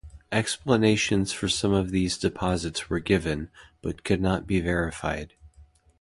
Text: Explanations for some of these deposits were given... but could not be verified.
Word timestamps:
Explanations 0.31 1.31
for 1.31 1.47
some 1.47 1.73
of 1.73 1.91
these 1.91 2.17
deposits 2.17 2.89
were 2.89 2.97
given... 2.97 3.51
but 3.83 4.03
could 4.03 4.19
not 4.19 4.47
be 4.47 4.59
verified. 4.59 5.35